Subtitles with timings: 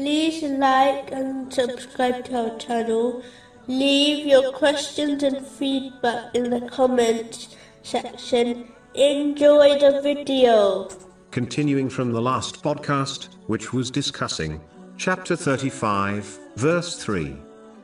[0.00, 3.22] like and subscribe to our channel.
[3.66, 8.72] Leave your questions and feedback in the comments section.
[8.94, 10.88] Enjoy the video.
[11.30, 14.60] Continuing from the last podcast, which was discussing
[14.96, 17.36] chapter 35, verse 3.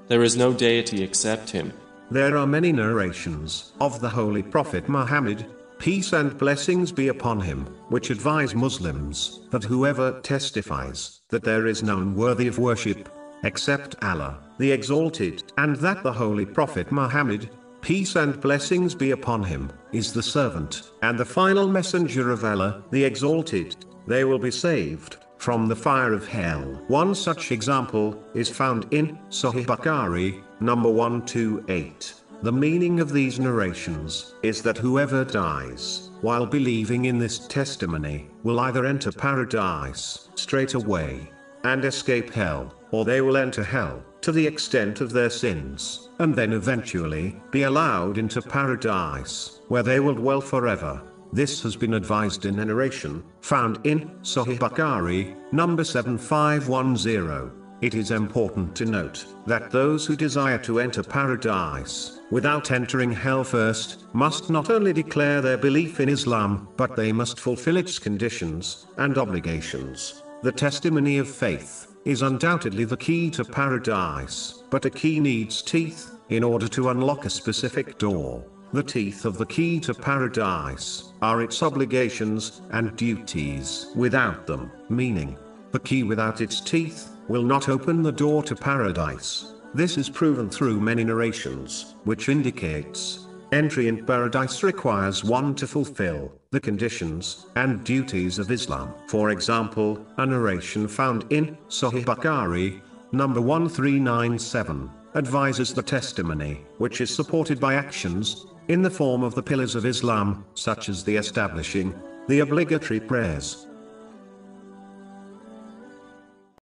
[0.09, 1.73] There is no deity except him.
[2.11, 5.47] There are many narrations of the Holy Prophet Muhammad,
[5.79, 11.83] peace and blessings be upon him, which advise Muslims that whoever testifies that there is
[11.83, 13.09] none worthy of worship
[13.45, 17.51] except Allah, the Exalted, and that the Holy Prophet Muhammad,
[17.81, 22.83] peace and blessings be upon him, is the servant and the final messenger of Allah,
[22.91, 26.63] the Exalted, they will be saved from the fire of hell.
[26.89, 32.15] One such example is found in Sahih Bukhari, number 128.
[32.47, 38.61] The meaning of these narrations is that whoever dies while believing in this testimony will
[38.61, 41.29] either enter paradise straight away
[41.65, 46.37] and escape hell, or they will enter hell to the extent of their sins, and
[46.37, 51.03] then eventually be allowed into paradise, where they will dwell forever.
[51.33, 57.66] This has been advised in a narration found in Sahih Bukhari, number 7510.
[57.83, 63.45] It is important to note that those who desire to enter paradise without entering hell
[63.45, 68.87] first must not only declare their belief in Islam, but they must fulfill its conditions
[68.97, 70.23] and obligations.
[70.43, 76.19] The testimony of faith is undoubtedly the key to paradise, but a key needs teeth
[76.31, 78.43] in order to unlock a specific door.
[78.73, 83.89] The teeth of the key to paradise are its obligations and duties.
[83.95, 85.37] Without them, meaning,
[85.73, 89.55] the key without its teeth will not open the door to paradise.
[89.75, 96.33] This is proven through many narrations, which indicates entry in paradise requires one to fulfill
[96.51, 98.95] the conditions and duties of Islam.
[99.09, 102.81] For example, a narration found in Sahih Bukhari,
[103.13, 109.43] number 1397, advises the testimony, which is supported by actions, in the form of the
[109.43, 111.95] pillars of Islam, such as the establishing,
[112.29, 113.67] the obligatory prayers,